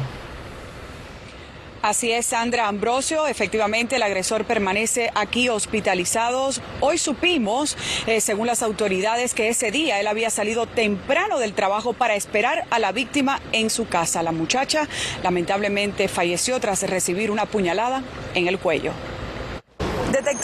Así 1.84 2.10
es, 2.12 2.25
Sandra 2.25 2.66
Ambrosio. 2.66 3.26
Efectivamente, 3.26 3.96
el 3.96 4.02
agresor 4.02 4.46
permanece 4.46 5.10
aquí 5.14 5.50
hospitalizado. 5.50 6.48
Hoy 6.81 6.96
supimos, 6.96 7.76
eh, 8.06 8.22
según 8.22 8.46
las 8.46 8.62
autoridades, 8.62 9.34
que 9.34 9.50
ese 9.50 9.70
día 9.70 10.00
él 10.00 10.06
había 10.06 10.31
salido 10.31 10.64
temprano 10.64 11.38
del 11.38 11.52
trabajo 11.52 11.92
para 11.92 12.14
esperar 12.14 12.64
a 12.70 12.78
la 12.78 12.92
víctima 12.92 13.42
en 13.52 13.69
su 13.69 13.86
casa. 13.86 14.22
La 14.22 14.32
muchacha 14.32 14.88
lamentablemente 15.22 16.08
falleció 16.08 16.58
tras 16.58 16.84
recibir 16.84 17.31
una 17.31 17.44
puñalada 17.44 18.02
en 18.34 18.48
el 18.48 18.58
cuello. 18.58 18.92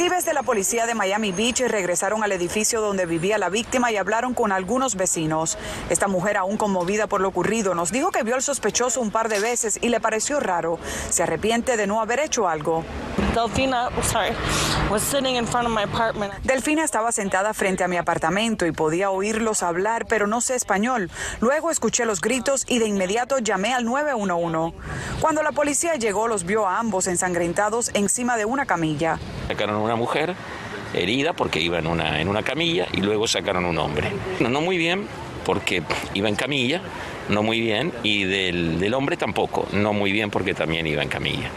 Detectives 0.01 0.25
de 0.25 0.33
la 0.33 0.43
policía 0.43 0.87
de 0.87 0.95
Miami 0.95 1.31
Beach 1.31 1.61
regresaron 1.61 2.25
al 2.25 2.33
edificio 2.33 2.81
donde 2.81 3.05
vivía 3.05 3.37
la 3.37 3.51
víctima 3.51 3.93
y 3.93 3.99
hablaron 3.99 4.33
con 4.33 4.51
algunos 4.51 4.95
vecinos. 4.95 5.59
Esta 5.91 6.09
mujer, 6.09 6.39
aún 6.39 6.57
conmovida 6.57 7.07
por 7.07 7.21
lo 7.21 7.29
ocurrido, 7.29 7.75
nos 7.75 7.93
dijo 7.93 8.11
que 8.11 8.23
vio 8.23 8.35
al 8.35 8.41
sospechoso 8.41 9.03
un 9.03 9.11
par 9.11 9.29
de 9.29 9.41
veces 9.41 9.79
y 9.83 9.91
le 9.91 10.01
pareció 10.01 10.41
raro. 10.41 10.79
Se 11.11 11.23
arrepiente 11.23 11.77
de 11.77 11.87
no 11.87 12.01
haber 12.01 12.19
hecho 12.21 12.49
algo. 12.49 12.83
Delfina, 13.35 13.91
sorry, 14.03 14.31
was 14.91 15.03
sitting 15.03 15.37
in 15.37 15.47
front 15.47 15.67
of 15.67 15.75
my 15.75 15.83
apartment. 15.83 16.33
Delfina 16.45 16.83
estaba 16.83 17.13
sentada 17.13 17.53
frente 17.53 17.85
a 17.85 17.89
mi 17.89 17.99
apartamento 17.99 18.65
y 18.65 18.73
podía 18.73 19.11
oírlos 19.11 19.63
hablar, 19.63 20.07
pero 20.07 20.27
no 20.27 20.41
sé 20.41 20.55
español. 20.55 21.11
Luego 21.41 21.71
escuché 21.71 22.07
los 22.07 22.23
gritos 22.23 22.65
y 22.67 22.79
de 22.79 22.87
inmediato 22.87 23.39
llamé 23.39 23.75
al 23.75 23.85
911. 23.85 24.75
Cuando 25.21 25.43
la 25.43 25.53
policía 25.53 25.97
llegó, 25.97 26.27
los 26.27 26.45
vio 26.45 26.67
a 26.67 26.79
ambos 26.79 27.07
ensangrentados 27.07 27.91
encima 27.93 28.39
de 28.39 28.47
una 28.47 28.65
camilla. 28.65 29.19
Una 29.91 29.97
mujer 29.97 30.37
herida 30.95 31.33
porque 31.33 31.61
iba 31.61 31.81
en 31.81 31.89
una, 31.89 32.21
en 32.21 32.29
una 32.29 32.45
camilla 32.45 32.87
y 32.93 32.99
luego 32.99 33.27
sacaron 33.27 33.65
un 33.65 33.77
hombre. 33.77 34.13
No, 34.39 34.49
no 34.49 34.61
muy 34.61 34.79
bien 34.79 35.09
porque 35.45 35.83
iba 36.15 36.29
en 36.29 36.37
camilla, 36.37 36.81
no 37.29 37.43
muy 37.43 37.59
bien, 37.59 37.93
y 38.05 38.23
del, 38.23 38.79
del 38.79 38.95
hombre 38.95 39.17
tampoco, 39.17 39.67
no 39.73 39.93
muy 39.93 40.13
bien 40.13 40.31
porque 40.31 40.55
también 40.55 40.87
iba 40.87 41.03
en 41.03 41.09
camilla. 41.09 41.51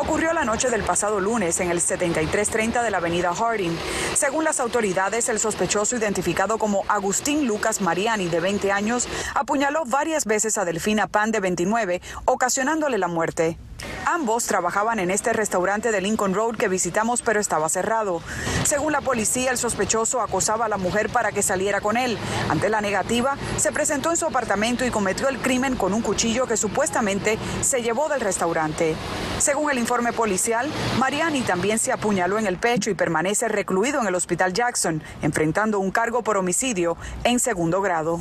Ocurrió 0.00 0.32
la 0.32 0.44
noche 0.44 0.70
del 0.70 0.84
pasado 0.84 1.18
lunes 1.18 1.58
en 1.58 1.68
el 1.72 1.80
7330 1.80 2.84
de 2.84 2.90
la 2.92 2.98
avenida 2.98 3.34
Harding. 3.34 3.76
Según 4.14 4.44
las 4.44 4.60
autoridades, 4.60 5.28
el 5.28 5.40
sospechoso 5.40 5.96
identificado 5.96 6.58
como 6.58 6.84
Agustín 6.86 7.48
Lucas 7.48 7.80
Mariani, 7.80 8.28
de 8.28 8.38
20 8.38 8.70
años, 8.70 9.08
apuñaló 9.34 9.82
varias 9.84 10.26
veces 10.26 10.58
a 10.58 10.64
Delfina 10.64 11.08
Pan, 11.08 11.32
de 11.32 11.40
29, 11.40 12.00
ocasionándole 12.24 12.98
la 12.98 13.08
muerte. 13.08 13.58
Ambos 14.06 14.44
trabajaban 14.44 14.98
en 14.98 15.10
este 15.10 15.32
restaurante 15.32 15.92
de 15.92 16.00
Lincoln 16.00 16.34
Road 16.34 16.56
que 16.56 16.68
visitamos 16.68 17.22
pero 17.22 17.40
estaba 17.40 17.68
cerrado. 17.68 18.22
Según 18.64 18.92
la 18.92 19.00
policía, 19.00 19.50
el 19.50 19.58
sospechoso 19.58 20.20
acosaba 20.20 20.66
a 20.66 20.68
la 20.68 20.76
mujer 20.76 21.10
para 21.10 21.32
que 21.32 21.42
saliera 21.42 21.80
con 21.80 21.96
él. 21.96 22.18
Ante 22.48 22.68
la 22.68 22.80
negativa, 22.80 23.36
se 23.56 23.72
presentó 23.72 24.10
en 24.10 24.16
su 24.16 24.26
apartamento 24.26 24.84
y 24.84 24.90
cometió 24.90 25.28
el 25.28 25.38
crimen 25.38 25.76
con 25.76 25.92
un 25.92 26.02
cuchillo 26.02 26.46
que 26.46 26.56
supuestamente 26.56 27.38
se 27.60 27.82
llevó 27.82 28.08
del 28.08 28.20
restaurante. 28.20 28.96
Según 29.38 29.70
el 29.70 29.78
informe 29.78 30.12
policial, 30.12 30.70
Mariani 30.98 31.42
también 31.42 31.78
se 31.78 31.92
apuñaló 31.92 32.38
en 32.38 32.46
el 32.46 32.58
pecho 32.58 32.90
y 32.90 32.94
permanece 32.94 33.48
recluido 33.48 34.00
en 34.00 34.06
el 34.06 34.14
hospital 34.14 34.52
Jackson, 34.52 35.02
enfrentando 35.22 35.78
un 35.78 35.90
cargo 35.90 36.22
por 36.22 36.36
homicidio 36.36 36.96
en 37.24 37.40
segundo 37.40 37.80
grado 37.80 38.20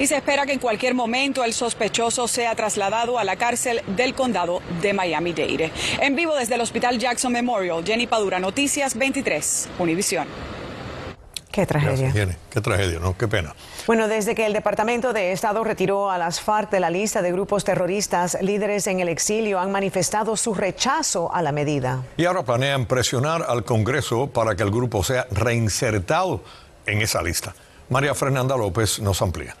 y 0.00 0.06
se 0.06 0.16
espera 0.16 0.46
que 0.46 0.54
en 0.54 0.58
cualquier 0.58 0.94
momento 0.94 1.44
el 1.44 1.52
sospechoso 1.52 2.26
sea 2.26 2.54
trasladado 2.54 3.18
a 3.18 3.24
la 3.24 3.36
cárcel 3.36 3.82
del 3.86 4.14
condado 4.14 4.62
de 4.80 4.94
Miami-Dade. 4.94 5.70
En 6.00 6.16
vivo 6.16 6.34
desde 6.34 6.54
el 6.54 6.62
Hospital 6.62 6.98
Jackson 6.98 7.30
Memorial, 7.30 7.84
Jenny 7.84 8.06
Padura, 8.06 8.40
Noticias 8.40 8.96
23, 8.96 9.68
Univisión. 9.78 10.26
Qué 11.52 11.66
tragedia. 11.66 12.38
Qué 12.50 12.60
tragedia, 12.62 12.98
¿no? 12.98 13.14
Qué 13.14 13.28
pena. 13.28 13.54
Bueno, 13.86 14.08
desde 14.08 14.34
que 14.34 14.46
el 14.46 14.54
Departamento 14.54 15.12
de 15.12 15.32
Estado 15.32 15.62
retiró 15.64 16.10
a 16.10 16.16
las 16.16 16.40
FARC 16.40 16.70
de 16.70 16.80
la 16.80 16.88
lista 16.88 17.20
de 17.20 17.32
grupos 17.32 17.64
terroristas, 17.64 18.38
líderes 18.40 18.86
en 18.86 19.00
el 19.00 19.10
exilio 19.10 19.60
han 19.60 19.70
manifestado 19.70 20.34
su 20.38 20.54
rechazo 20.54 21.30
a 21.34 21.42
la 21.42 21.52
medida. 21.52 22.04
Y 22.16 22.24
ahora 22.24 22.42
planean 22.42 22.86
presionar 22.86 23.44
al 23.46 23.64
Congreso 23.64 24.28
para 24.28 24.56
que 24.56 24.62
el 24.62 24.70
grupo 24.70 25.04
sea 25.04 25.26
reinsertado 25.30 26.42
en 26.86 27.02
esa 27.02 27.20
lista. 27.20 27.54
María 27.90 28.14
Fernanda 28.14 28.56
López 28.56 28.98
nos 29.00 29.20
amplía. 29.20 29.54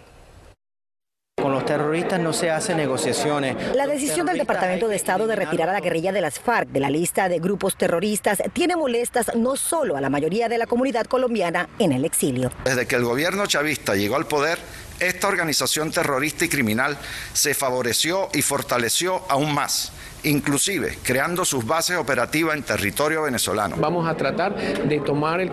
Con 1.40 1.52
los 1.52 1.64
terroristas 1.64 2.20
no 2.20 2.32
se 2.32 2.50
hacen 2.50 2.76
negociaciones. 2.76 3.56
La 3.74 3.86
decisión 3.86 4.26
del 4.26 4.36
Departamento 4.36 4.88
de 4.88 4.96
Estado 4.96 5.26
de 5.26 5.36
retirar 5.36 5.70
a 5.70 5.72
la 5.72 5.80
guerrilla 5.80 6.12
de 6.12 6.20
las 6.20 6.38
FARC 6.38 6.68
de 6.68 6.80
la 6.80 6.90
lista 6.90 7.28
de 7.28 7.38
grupos 7.38 7.76
terroristas 7.76 8.42
tiene 8.52 8.76
molestas 8.76 9.34
no 9.34 9.56
solo 9.56 9.96
a 9.96 10.00
la 10.00 10.10
mayoría 10.10 10.48
de 10.48 10.58
la 10.58 10.66
comunidad 10.66 11.06
colombiana 11.06 11.68
en 11.78 11.92
el 11.92 12.04
exilio. 12.04 12.52
Desde 12.64 12.86
que 12.86 12.96
el 12.96 13.04
gobierno 13.04 13.46
chavista 13.46 13.94
llegó 13.94 14.16
al 14.16 14.26
poder, 14.26 14.58
esta 14.98 15.28
organización 15.28 15.90
terrorista 15.90 16.44
y 16.44 16.48
criminal 16.50 16.98
se 17.32 17.54
favoreció 17.54 18.28
y 18.34 18.42
fortaleció 18.42 19.22
aún 19.30 19.54
más 19.54 19.92
inclusive 20.24 20.98
creando 21.02 21.44
sus 21.44 21.66
bases 21.66 21.96
operativas 21.96 22.56
en 22.56 22.62
territorio 22.62 23.22
venezolano. 23.22 23.76
Vamos 23.78 24.08
a 24.08 24.16
tratar 24.16 24.56
de 24.56 25.00
tomar 25.00 25.40
el, 25.40 25.50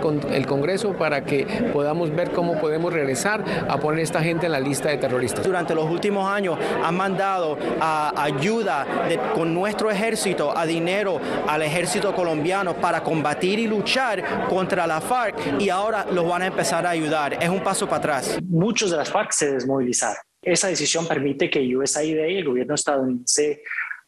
Congreso 0.48 0.94
para 0.94 1.26
que 1.26 1.46
podamos 1.74 2.16
ver 2.16 2.32
cómo 2.32 2.60
podemos 2.60 2.94
regresar 2.94 3.44
a 3.68 3.78
poner 3.80 4.00
a 4.00 4.04
esta 4.04 4.22
gente 4.22 4.46
en 4.46 4.52
la 4.52 4.60
lista 4.60 4.90
de 4.90 4.98
terroristas. 4.98 5.46
Durante 5.46 5.76
los 5.76 5.90
últimos 5.90 6.30
años 6.30 6.58
han 6.84 6.96
mandado 6.96 7.58
ayuda 7.80 8.86
con 9.34 9.54
nuestro 9.54 9.92
ejército, 9.92 10.58
a 10.58 10.66
dinero 10.66 11.20
al 11.48 11.62
ejército 11.62 12.14
colombiano 12.16 12.76
para 12.76 13.04
combatir 13.04 13.60
y 13.60 13.68
luchar 13.68 14.48
contra 14.48 14.88
la 14.88 15.02
FARC 15.02 15.60
y 15.60 15.70
ahora 15.70 16.06
los 16.12 16.28
van 16.28 16.44
a 16.44 16.48
empezar 16.48 16.86
a 16.86 16.92
ayudar. 16.92 17.38
Es 17.42 17.50
un 17.50 17.64
paso 17.64 17.86
para 17.86 17.98
atrás. 17.98 18.40
Muchos 18.48 18.92
de 18.92 18.98
las 18.98 19.10
FARC 19.10 19.32
se 19.32 19.52
desmovilizaron. 19.52 20.18
Esa 20.42 20.70
decisión 20.70 21.08
permite 21.08 21.50
que 21.50 21.76
USAID 21.76 22.16
y 22.16 22.38
el 22.38 22.46
gobierno 22.46 22.76
estadounidense 22.76 23.62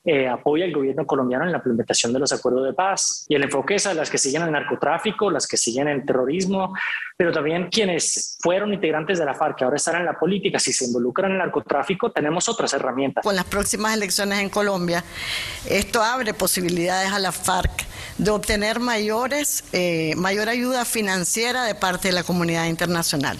eh, 0.06 0.28
apoya 0.28 0.66
al 0.66 0.72
gobierno 0.72 1.06
colombiano 1.06 1.44
en 1.46 1.52
la 1.52 1.58
implementación 1.58 2.14
de 2.14 2.20
los 2.20 2.32
acuerdos 2.32 2.66
de 2.66 2.74
paz. 2.74 3.26
Y 3.28 3.36
el 3.36 3.44
enfoque 3.44 3.76
es 3.76 3.86
a 3.86 3.94
las 3.94 4.10
que 4.10 4.18
siguen 4.18 4.44
el 4.44 4.52
narcotráfico, 4.52 5.30
las 5.30 5.46
que 5.46 5.58
siguen 5.58 5.88
el 5.88 6.06
terrorismo, 6.06 6.74
pero 7.18 7.32
también 7.32 7.70
quienes 7.70 8.38
fueron 8.42 8.74
integrantes 8.74 9.20
de 9.20 9.26
la 9.26 9.34
FARC, 9.34 9.58
que 9.58 9.64
ahora 9.66 9.76
están 9.76 9.98
en 9.98 10.06
la 10.06 10.18
política, 10.18 10.58
si 10.58 10.72
se 10.72 10.86
involucran 10.86 11.32
en 11.32 11.34
el 11.34 11.40
narcotráfico, 11.40 12.12
tenemos 12.12 12.48
otras 12.48 12.74
herramientas. 12.74 13.24
Con 13.24 13.36
las 13.36 13.46
próximas 13.46 13.94
elecciones 13.94 14.40
en 14.40 14.50
Colombia, 14.50 15.04
esto 15.70 16.02
abre 16.02 16.34
posibilidades 16.34 17.12
a 17.12 17.20
la 17.20 17.32
FARC 17.32 17.89
de 18.20 18.32
obtener 18.32 18.80
mayores, 18.80 19.64
eh, 19.72 20.14
mayor 20.18 20.50
ayuda 20.50 20.86
financiera 20.86 21.64
de 21.64 21.74
parte 21.74 22.10
de 22.10 22.12
la 22.14 22.24
comunidad 22.24 22.66
internacional, 22.66 23.40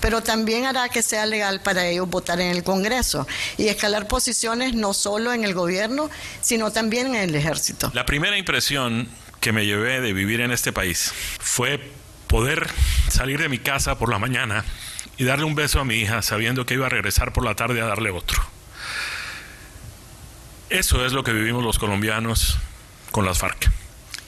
pero 0.00 0.22
también 0.22 0.64
hará 0.64 0.88
que 0.88 1.02
sea 1.02 1.26
legal 1.26 1.60
para 1.60 1.86
ellos 1.86 2.08
votar 2.08 2.40
en 2.40 2.52
el 2.52 2.62
Congreso 2.62 3.26
y 3.58 3.66
escalar 3.68 4.06
posiciones 4.06 4.74
no 4.74 4.94
solo 4.94 5.32
en 5.32 5.44
el 5.44 5.52
gobierno, 5.52 6.08
sino 6.40 6.70
también 6.70 7.08
en 7.08 7.16
el 7.16 7.34
ejército. 7.34 7.90
La 7.92 8.06
primera 8.06 8.38
impresión 8.38 9.08
que 9.40 9.52
me 9.52 9.66
llevé 9.66 10.00
de 10.00 10.12
vivir 10.12 10.40
en 10.40 10.52
este 10.52 10.72
país 10.72 11.12
fue 11.40 11.80
poder 12.28 12.68
salir 13.08 13.40
de 13.40 13.48
mi 13.48 13.58
casa 13.58 13.98
por 13.98 14.10
la 14.10 14.20
mañana 14.20 14.64
y 15.18 15.24
darle 15.24 15.44
un 15.44 15.56
beso 15.56 15.80
a 15.80 15.84
mi 15.84 15.96
hija 15.96 16.22
sabiendo 16.22 16.64
que 16.66 16.74
iba 16.74 16.86
a 16.86 16.88
regresar 16.88 17.32
por 17.32 17.44
la 17.44 17.56
tarde 17.56 17.80
a 17.80 17.86
darle 17.86 18.10
otro. 18.10 18.40
Eso 20.68 21.04
es 21.04 21.12
lo 21.12 21.24
que 21.24 21.32
vivimos 21.32 21.64
los 21.64 21.80
colombianos 21.80 22.58
con 23.10 23.26
las 23.26 23.38
FARC. 23.38 23.79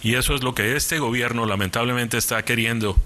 Y 0.02 0.16
eso 0.16 0.34
es 0.34 0.42
lo 0.42 0.54
que 0.54 0.76
este 0.76 0.98
gobierno 0.98 1.46
lamentablemente 1.46 2.18
está 2.18 2.42
queriendo 2.44 2.96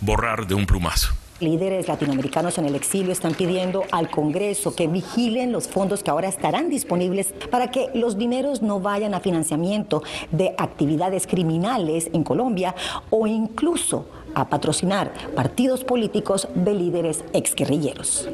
borrar 0.00 0.46
de 0.46 0.54
un 0.54 0.66
plumazo 0.66 1.14
líderes 1.42 1.88
latinoamericanos 1.88 2.56
en 2.58 2.66
el 2.66 2.74
exilio 2.74 3.12
están 3.12 3.34
pidiendo 3.34 3.84
al 3.90 4.10
Congreso 4.10 4.74
que 4.74 4.86
vigilen 4.86 5.52
los 5.52 5.68
fondos 5.68 6.02
que 6.02 6.10
ahora 6.10 6.28
estarán 6.28 6.70
disponibles 6.70 7.34
para 7.50 7.70
que 7.70 7.90
los 7.94 8.16
dineros 8.16 8.62
no 8.62 8.80
vayan 8.80 9.12
a 9.12 9.20
financiamiento 9.20 10.02
de 10.30 10.54
actividades 10.56 11.26
criminales 11.26 12.08
en 12.12 12.22
Colombia 12.22 12.74
o 13.10 13.26
incluso 13.26 14.06
a 14.34 14.48
patrocinar 14.48 15.12
partidos 15.34 15.84
políticos 15.84 16.48
de 16.54 16.74
líderes 16.74 17.24
exguerrilleros. 17.34 18.28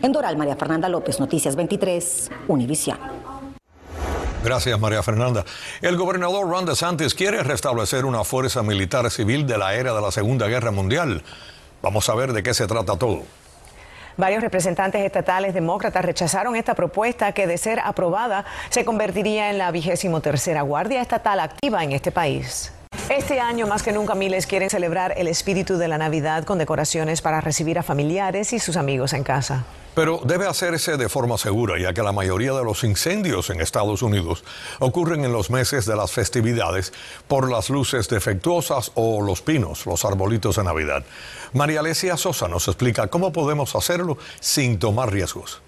En 0.00 0.12
Doral, 0.12 0.38
María 0.38 0.56
Fernanda 0.56 0.88
López, 0.88 1.20
Noticias 1.20 1.54
23, 1.56 2.30
Univisión. 2.48 3.23
Gracias, 4.44 4.78
María 4.78 5.02
Fernanda. 5.02 5.42
El 5.80 5.96
gobernador 5.96 6.46
Ron 6.46 6.66
DeSantis 6.66 7.14
quiere 7.14 7.42
restablecer 7.42 8.04
una 8.04 8.24
fuerza 8.24 8.62
militar 8.62 9.10
civil 9.10 9.46
de 9.46 9.56
la 9.56 9.74
era 9.74 9.94
de 9.94 10.02
la 10.02 10.12
Segunda 10.12 10.48
Guerra 10.48 10.70
Mundial. 10.70 11.22
Vamos 11.80 12.10
a 12.10 12.14
ver 12.14 12.34
de 12.34 12.42
qué 12.42 12.52
se 12.52 12.66
trata 12.66 12.98
todo. 12.98 13.22
Varios 14.18 14.42
representantes 14.42 15.02
estatales 15.02 15.54
demócratas 15.54 16.04
rechazaron 16.04 16.56
esta 16.56 16.74
propuesta 16.74 17.32
que, 17.32 17.46
de 17.46 17.56
ser 17.56 17.80
aprobada, 17.80 18.44
se 18.68 18.84
convertiría 18.84 19.48
en 19.48 19.56
la 19.56 19.70
vigésimo 19.70 20.20
tercera 20.20 20.60
guardia 20.60 21.00
estatal 21.00 21.40
activa 21.40 21.82
en 21.82 21.92
este 21.92 22.12
país. 22.12 22.70
Este 23.08 23.40
año 23.40 23.66
más 23.66 23.82
que 23.82 23.92
nunca 23.92 24.14
miles 24.14 24.46
quieren 24.46 24.68
celebrar 24.68 25.14
el 25.16 25.26
espíritu 25.26 25.78
de 25.78 25.88
la 25.88 25.96
Navidad 25.96 26.44
con 26.44 26.58
decoraciones 26.58 27.22
para 27.22 27.40
recibir 27.40 27.78
a 27.78 27.82
familiares 27.82 28.52
y 28.52 28.58
sus 28.58 28.76
amigos 28.76 29.14
en 29.14 29.24
casa. 29.24 29.64
Pero 29.94 30.20
debe 30.24 30.46
hacerse 30.46 30.96
de 30.96 31.08
forma 31.08 31.38
segura, 31.38 31.78
ya 31.78 31.92
que 31.92 32.02
la 32.02 32.12
mayoría 32.12 32.52
de 32.52 32.64
los 32.64 32.82
incendios 32.84 33.50
en 33.50 33.60
Estados 33.60 34.02
Unidos 34.02 34.44
ocurren 34.80 35.24
en 35.24 35.32
los 35.32 35.50
meses 35.50 35.86
de 35.86 35.96
las 35.96 36.10
festividades 36.10 36.92
por 37.28 37.50
las 37.50 37.70
luces 37.70 38.08
defectuosas 38.08 38.90
o 38.94 39.22
los 39.22 39.40
pinos, 39.40 39.86
los 39.86 40.04
arbolitos 40.04 40.56
de 40.56 40.64
Navidad. 40.64 41.04
María 41.52 41.80
Alesia 41.80 42.16
Sosa 42.16 42.48
nos 42.48 42.66
explica 42.66 43.06
cómo 43.06 43.32
podemos 43.32 43.74
hacerlo 43.76 44.18
sin 44.40 44.78
tomar 44.78 45.12
riesgos. 45.12 45.60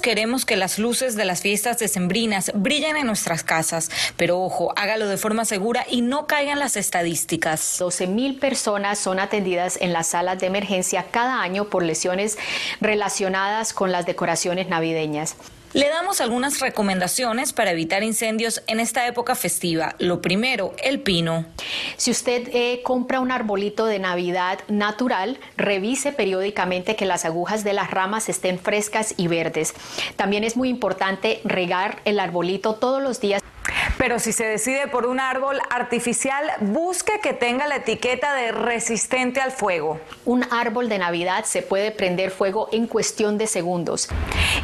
Queremos 0.00 0.44
que 0.44 0.56
las 0.56 0.78
luces 0.78 1.16
de 1.16 1.24
las 1.24 1.42
fiestas 1.42 1.78
decembrinas 1.78 2.50
brillen 2.54 2.96
en 2.96 3.06
nuestras 3.06 3.44
casas, 3.44 3.90
pero 4.16 4.40
ojo, 4.40 4.72
hágalo 4.76 5.08
de 5.08 5.16
forma 5.16 5.44
segura 5.44 5.84
y 5.88 6.00
no 6.00 6.26
caigan 6.26 6.58
las 6.58 6.76
estadísticas. 6.76 7.76
12 7.78 8.06
mil 8.06 8.38
personas 8.38 8.98
son 8.98 9.18
atendidas 9.18 9.78
en 9.80 9.92
las 9.92 10.08
salas 10.08 10.38
de 10.38 10.46
emergencia 10.46 11.06
cada 11.10 11.42
año 11.42 11.68
por 11.68 11.82
lesiones 11.82 12.38
relacionadas 12.80 13.72
con 13.72 13.92
las 13.92 14.06
decoraciones 14.06 14.68
navideñas. 14.68 15.36
Le 15.74 15.88
damos 15.88 16.20
algunas 16.20 16.60
recomendaciones 16.60 17.54
para 17.54 17.70
evitar 17.70 18.02
incendios 18.02 18.62
en 18.66 18.78
esta 18.78 19.06
época 19.06 19.34
festiva. 19.34 19.94
Lo 19.98 20.20
primero, 20.20 20.74
el 20.84 21.00
pino. 21.00 21.46
Si 21.96 22.10
usted 22.10 22.50
eh, 22.52 22.82
compra 22.84 23.20
un 23.20 23.32
arbolito 23.32 23.86
de 23.86 23.98
Navidad 23.98 24.58
natural, 24.68 25.38
revise 25.56 26.12
periódicamente 26.12 26.94
que 26.94 27.06
las 27.06 27.24
agujas 27.24 27.64
de 27.64 27.72
las 27.72 27.90
ramas 27.90 28.28
estén 28.28 28.58
frescas 28.58 29.14
y 29.16 29.28
verdes. 29.28 29.72
También 30.16 30.44
es 30.44 30.58
muy 30.58 30.68
importante 30.68 31.40
regar 31.42 32.02
el 32.04 32.20
arbolito 32.20 32.74
todos 32.74 33.02
los 33.02 33.20
días. 33.20 33.42
Pero 33.98 34.18
si 34.18 34.32
se 34.32 34.44
decide 34.44 34.88
por 34.88 35.06
un 35.06 35.20
árbol 35.20 35.60
artificial, 35.70 36.50
busque 36.60 37.20
que 37.20 37.32
tenga 37.32 37.66
la 37.66 37.76
etiqueta 37.76 38.34
de 38.34 38.52
resistente 38.52 39.40
al 39.40 39.52
fuego. 39.52 40.00
Un 40.24 40.44
árbol 40.50 40.88
de 40.88 40.98
Navidad 40.98 41.44
se 41.44 41.62
puede 41.62 41.90
prender 41.90 42.30
fuego 42.30 42.68
en 42.72 42.86
cuestión 42.86 43.38
de 43.38 43.46
segundos. 43.46 44.08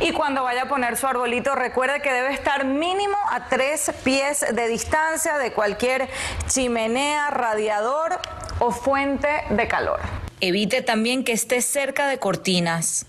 Y 0.01 0.13
cuando 0.13 0.43
vaya 0.43 0.63
a 0.63 0.69
poner 0.69 0.97
su 0.97 1.07
arbolito, 1.07 1.55
recuerde 1.55 2.01
que 2.03 2.13
debe 2.13 2.33
estar 2.33 2.65
mínimo 2.65 3.17
a 3.31 3.49
tres 3.49 3.91
pies 4.05 4.45
de 4.53 4.69
distancia 4.69 5.39
de 5.39 5.53
cualquier 5.53 6.09
chimenea, 6.47 7.31
radiador 7.31 8.19
o 8.59 8.71
fuente 8.71 9.29
de 9.51 9.69
calor. 9.69 10.01
Evite 10.41 10.83
también 10.83 11.25
que 11.25 11.33
esté 11.33 11.63
cerca 11.63 12.07
de 12.07 12.19
cortinas. 12.19 13.07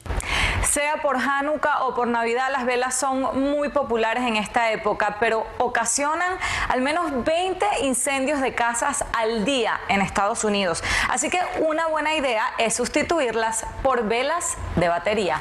Sea 0.64 1.02
por 1.02 1.18
Hanukkah 1.18 1.84
o 1.84 1.96
por 1.96 2.08
Navidad, 2.08 2.50
las 2.52 2.66
velas 2.66 2.96
son 2.96 3.40
muy 3.42 3.70
populares 3.70 4.24
en 4.24 4.36
esta 4.36 4.72
época, 4.72 5.18
pero 5.20 5.46
ocasionan 5.58 6.38
al 6.68 6.82
menos 6.82 7.24
20 7.24 7.66
incendios 7.84 8.42
de 8.42 8.54
casas 8.54 9.04
al 9.18 9.46
día 9.46 9.80
en 9.88 10.02
Estados 10.02 10.44
Unidos. 10.44 10.84
Así 11.10 11.30
que 11.30 11.40
una 11.60 11.88
buena 11.88 12.16
idea 12.16 12.44
es 12.58 12.76
sustituirlas 12.76 13.66
por 13.82 14.08
velas 14.08 14.58
de 14.76 14.88
batería. 14.88 15.40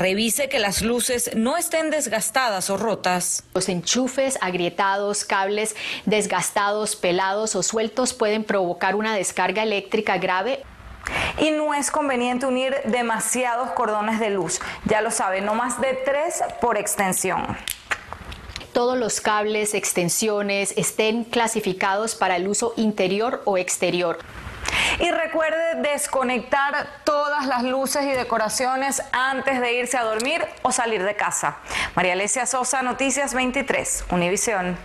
Revise 0.00 0.48
que 0.48 0.58
las 0.58 0.80
luces 0.80 1.32
no 1.36 1.58
estén 1.58 1.90
desgastadas 1.90 2.70
o 2.70 2.78
rotas. 2.78 3.42
Los 3.52 3.68
enchufes 3.68 4.38
agrietados, 4.40 5.26
cables 5.26 5.76
desgastados, 6.06 6.96
pelados 6.96 7.54
o 7.54 7.62
sueltos 7.62 8.14
pueden 8.14 8.44
provocar 8.44 8.94
una 8.94 9.14
descarga 9.14 9.62
eléctrica 9.62 10.16
grave 10.16 10.62
y 11.38 11.50
no 11.50 11.74
es 11.74 11.90
conveniente 11.90 12.46
unir 12.46 12.76
demasiados 12.84 13.70
cordones 13.72 14.20
de 14.20 14.30
luz. 14.30 14.60
Ya 14.84 15.00
lo 15.00 15.10
sabe, 15.10 15.40
no 15.40 15.54
más 15.54 15.80
de 15.80 15.94
tres 15.94 16.42
por 16.60 16.76
extensión 16.76 17.56
todos 18.72 18.96
los 18.96 19.20
cables, 19.20 19.74
extensiones 19.74 20.72
estén 20.76 21.24
clasificados 21.24 22.14
para 22.14 22.36
el 22.36 22.48
uso 22.48 22.72
interior 22.76 23.42
o 23.44 23.58
exterior. 23.58 24.18
Y 25.00 25.10
recuerde 25.10 25.82
desconectar 25.82 26.86
todas 27.04 27.46
las 27.46 27.62
luces 27.64 28.04
y 28.04 28.12
decoraciones 28.12 29.02
antes 29.12 29.60
de 29.60 29.74
irse 29.74 29.96
a 29.96 30.04
dormir 30.04 30.44
o 30.62 30.72
salir 30.72 31.02
de 31.02 31.16
casa. 31.16 31.58
María 31.94 32.12
Alesia 32.12 32.46
Sosa, 32.46 32.82
Noticias 32.82 33.34
23, 33.34 34.04
Univisión. 34.10 34.76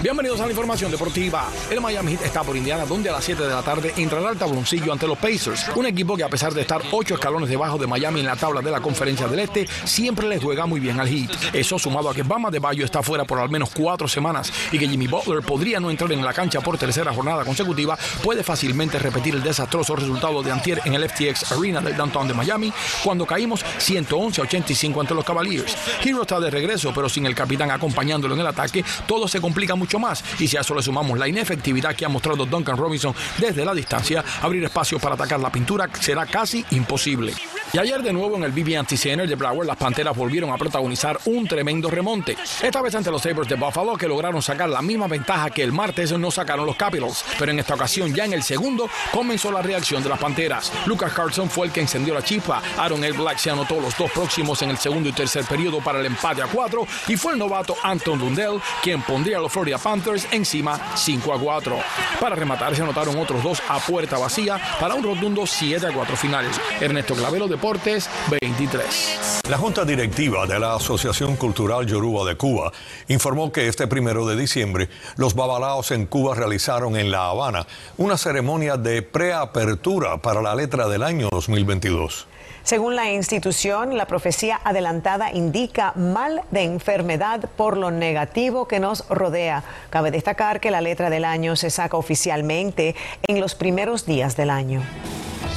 Bienvenidos 0.00 0.40
a 0.40 0.44
la 0.44 0.50
información 0.50 0.92
deportiva. 0.92 1.48
El 1.68 1.80
Miami 1.80 2.12
Heat 2.12 2.26
está 2.26 2.44
por 2.44 2.56
Indiana, 2.56 2.86
donde 2.86 3.08
a 3.08 3.12
las 3.14 3.24
7 3.24 3.42
de 3.42 3.48
la 3.48 3.62
tarde 3.62 3.92
entrará 3.96 4.28
al 4.28 4.38
tabloncillo 4.38 4.92
ante 4.92 5.08
los 5.08 5.18
Pacers, 5.18 5.66
un 5.74 5.86
equipo 5.86 6.16
que 6.16 6.22
a 6.22 6.28
pesar 6.28 6.54
de 6.54 6.60
estar 6.60 6.80
8 6.92 7.14
escalones 7.14 7.48
debajo 7.48 7.78
de 7.78 7.88
Miami 7.88 8.20
en 8.20 8.26
la 8.26 8.36
tabla 8.36 8.60
de 8.60 8.70
la 8.70 8.80
Conferencia 8.80 9.26
del 9.26 9.40
Este, 9.40 9.66
siempre 9.66 10.28
le 10.28 10.38
juega 10.38 10.66
muy 10.66 10.78
bien 10.78 11.00
al 11.00 11.08
Heat. 11.08 11.52
Eso 11.52 11.80
sumado 11.80 12.08
a 12.08 12.14
que 12.14 12.22
Bama 12.22 12.48
de 12.48 12.60
Bayo 12.60 12.84
está 12.84 13.02
fuera 13.02 13.24
por 13.24 13.40
al 13.40 13.50
menos 13.50 13.70
cuatro 13.74 14.06
semanas 14.06 14.52
y 14.70 14.78
que 14.78 14.86
Jimmy 14.86 15.08
Butler 15.08 15.42
podría 15.42 15.80
no 15.80 15.90
entrar 15.90 16.12
en 16.12 16.24
la 16.24 16.32
cancha 16.32 16.60
por 16.60 16.78
tercera 16.78 17.12
jornada 17.12 17.44
consecutiva, 17.44 17.98
puede 18.22 18.44
fácilmente 18.44 19.00
repetir 19.00 19.34
el 19.34 19.42
desastroso 19.42 19.96
resultado 19.96 20.44
de 20.44 20.52
antier 20.52 20.80
en 20.84 20.94
el 20.94 21.10
FTX 21.10 21.50
Arena 21.50 21.80
del 21.80 21.96
downtown 21.96 22.28
de 22.28 22.34
Miami, 22.34 22.72
cuando 23.02 23.26
caímos 23.26 23.64
111 23.78 24.42
a 24.42 24.44
85 24.44 25.00
ante 25.00 25.14
los 25.14 25.24
Cavaliers. 25.24 25.76
Hero 26.04 26.22
está 26.22 26.38
de 26.38 26.50
regreso, 26.50 26.92
pero 26.94 27.08
sin 27.08 27.26
el 27.26 27.34
capitán 27.34 27.72
acompañándolo 27.72 28.34
en 28.34 28.40
el 28.42 28.46
ataque, 28.46 28.84
todo 29.08 29.26
se 29.26 29.40
complica 29.40 29.74
mucho 29.74 29.87
más. 29.96 30.24
Y 30.38 30.48
si 30.48 30.56
a 30.56 30.60
eso 30.60 30.74
le 30.74 30.82
sumamos 30.82 31.18
la 31.18 31.28
inefectividad 31.28 31.94
que 31.94 32.04
ha 32.04 32.08
mostrado 32.08 32.44
Duncan 32.44 32.76
Robinson 32.76 33.14
desde 33.38 33.64
la 33.64 33.72
distancia, 33.72 34.24
abrir 34.42 34.64
espacio 34.64 34.98
para 34.98 35.14
atacar 35.14 35.40
la 35.40 35.52
pintura 35.52 35.88
será 36.00 36.26
casi 36.26 36.64
imposible. 36.70 37.32
Y 37.72 37.78
ayer 37.78 38.02
de 38.02 38.12
nuevo 38.12 38.36
en 38.36 38.44
el 38.44 38.52
BB 38.52 38.86
Center 38.88 39.28
de 39.28 39.34
Broward, 39.34 39.66
las 39.66 39.76
Panteras 39.76 40.16
volvieron 40.16 40.50
a 40.50 40.56
protagonizar 40.56 41.18
un 41.26 41.46
tremendo 41.46 41.90
remonte. 41.90 42.36
Esta 42.62 42.80
vez 42.80 42.94
ante 42.94 43.10
los 43.10 43.20
Sabres 43.20 43.48
de 43.48 43.56
Buffalo 43.56 43.96
que 43.96 44.08
lograron 44.08 44.40
sacar 44.40 44.68
la 44.68 44.80
misma 44.80 45.06
ventaja 45.06 45.50
que 45.50 45.62
el 45.62 45.72
martes 45.72 46.12
no 46.12 46.30
sacaron 46.30 46.64
los 46.64 46.76
Capitals. 46.76 47.24
Pero 47.38 47.52
en 47.52 47.58
esta 47.58 47.74
ocasión, 47.74 48.14
ya 48.14 48.24
en 48.24 48.32
el 48.32 48.42
segundo, 48.42 48.88
comenzó 49.12 49.52
la 49.52 49.60
reacción 49.60 50.02
de 50.02 50.08
las 50.08 50.18
Panteras. 50.18 50.72
Lucas 50.86 51.12
Carlson 51.12 51.50
fue 51.50 51.66
el 51.66 51.72
que 51.72 51.80
encendió 51.80 52.14
la 52.14 52.22
chispa. 52.22 52.62
Aaron 52.78 53.04
El 53.04 53.12
Black 53.12 53.38
se 53.38 53.50
anotó 53.50 53.80
los 53.80 53.96
dos 53.98 54.10
próximos 54.12 54.62
en 54.62 54.70
el 54.70 54.78
segundo 54.78 55.08
y 55.10 55.12
tercer 55.12 55.44
periodo 55.44 55.80
para 55.80 56.00
el 56.00 56.06
empate 56.06 56.42
a 56.42 56.46
cuatro. 56.46 56.86
Y 57.06 57.16
fue 57.16 57.32
el 57.32 57.38
novato 57.38 57.76
Anton 57.82 58.18
Lundell 58.18 58.60
quien 58.82 59.02
pondría 59.02 59.38
a 59.38 59.40
los 59.40 59.52
Florida 59.52 59.76
Panthers 59.78 60.26
encima 60.30 60.80
5 60.96 61.34
a 61.34 61.38
4. 61.38 61.78
Para 62.18 62.34
rematar 62.34 62.74
se 62.74 62.82
anotaron 62.82 63.18
otros 63.18 63.42
dos 63.42 63.62
a 63.68 63.78
puerta 63.78 64.16
vacía 64.16 64.58
para 64.80 64.94
un 64.94 65.02
rotundo 65.02 65.46
7 65.46 65.86
a 65.86 65.92
4 65.92 66.16
finales. 66.16 66.58
Ernesto 66.80 67.14
Clavelo 67.14 67.46
de 67.46 67.57
Deportes 67.58 68.08
23. 68.40 69.40
La 69.50 69.58
Junta 69.58 69.84
Directiva 69.84 70.46
de 70.46 70.60
la 70.60 70.76
Asociación 70.76 71.34
Cultural 71.34 71.84
Yoruba 71.86 72.24
de 72.24 72.36
Cuba 72.36 72.70
informó 73.08 73.50
que 73.50 73.66
este 73.66 73.88
primero 73.88 74.24
de 74.28 74.36
diciembre 74.36 74.88
los 75.16 75.34
babalaos 75.34 75.90
en 75.90 76.06
Cuba 76.06 76.36
realizaron 76.36 76.96
en 76.96 77.10
La 77.10 77.30
Habana 77.30 77.66
una 77.96 78.16
ceremonia 78.16 78.76
de 78.76 79.02
preapertura 79.02 80.18
para 80.18 80.40
la 80.40 80.54
letra 80.54 80.86
del 80.86 81.02
año 81.02 81.30
2022. 81.32 82.28
Según 82.62 82.94
la 82.94 83.10
institución, 83.10 83.96
la 83.96 84.06
profecía 84.06 84.60
adelantada 84.62 85.32
indica 85.32 85.94
mal 85.96 86.42
de 86.52 86.62
enfermedad 86.62 87.50
por 87.56 87.76
lo 87.76 87.90
negativo 87.90 88.68
que 88.68 88.78
nos 88.78 89.04
rodea. 89.08 89.64
Cabe 89.90 90.12
destacar 90.12 90.60
que 90.60 90.70
la 90.70 90.80
letra 90.80 91.10
del 91.10 91.24
año 91.24 91.56
se 91.56 91.70
saca 91.70 91.96
oficialmente 91.96 92.94
en 93.26 93.40
los 93.40 93.56
primeros 93.56 94.06
días 94.06 94.36
del 94.36 94.50
año. 94.50 94.80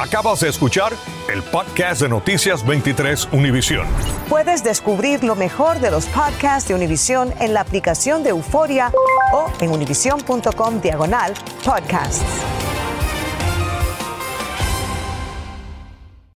Acabas 0.01 0.39
de 0.39 0.49
escuchar 0.49 0.93
el 1.31 1.43
podcast 1.43 2.01
de 2.01 2.09
Noticias 2.09 2.65
23 2.65 3.29
Univisión. 3.33 3.85
Puedes 4.29 4.63
descubrir 4.63 5.23
lo 5.23 5.35
mejor 5.35 5.79
de 5.79 5.91
los 5.91 6.07
podcasts 6.07 6.67
de 6.67 6.73
Univisión 6.73 7.31
en 7.39 7.53
la 7.53 7.61
aplicación 7.61 8.23
de 8.23 8.31
Euforia 8.31 8.91
o 9.31 9.45
en 9.59 9.69
univision.com 9.69 10.81
diagonal 10.81 11.35
podcasts. 11.63 12.25